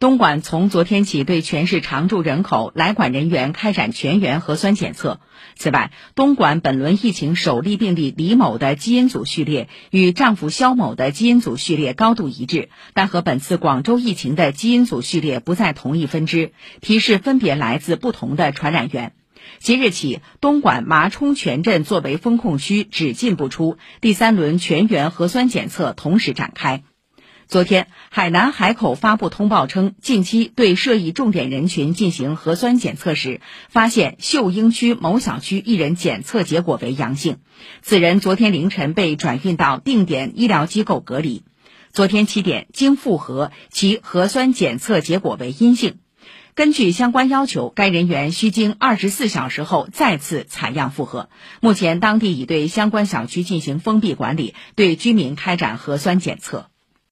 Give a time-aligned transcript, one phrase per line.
[0.00, 5.18] 东莞从昨天起对全市常住人口、来管人员开展全员核酸检测。
[5.56, 19.14] 此外，东莞本轮疫情首例病例李某的基因组序列与丈夫肖某的基因组序列高度一致，但和本次广州疫情的基因组序列不在同一分支，提示分别来自不同的传染源。
[19.58, 26.84] 即日起，东莞麻冲全镇作为封控区，只进不出，第三轮全员核酸检测同时展开。
[27.48, 37.38] 昨天，海南海口发布通报称，近期对涉疫重点人群进行核酸检测时，发现秀英区某小区一人检测结果为阳性，
[37.80, 41.42] 此人昨天凌晨被转运到定点医疗机构隔离。
[41.90, 46.00] 昨天七点经复核，其核酸检测结果为阴性。
[46.54, 51.30] 根据相关要求，该人员需经二十四小时后再次采样复核。
[51.62, 56.68] 目前，当地已对相关小区进行封闭管理，对居民开展核酸检测。